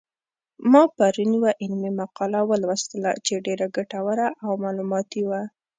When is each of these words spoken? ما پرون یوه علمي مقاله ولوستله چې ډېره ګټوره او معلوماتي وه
ما 0.71 0.83
پرون 0.97 1.29
یوه 1.37 1.51
علمي 1.63 1.91
مقاله 2.01 2.39
ولوستله 2.49 3.11
چې 3.25 3.43
ډېره 3.45 3.65
ګټوره 3.77 4.27
او 4.43 4.51
معلوماتي 4.63 5.21
وه 5.29 5.41